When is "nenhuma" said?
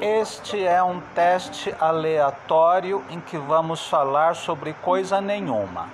5.20-5.90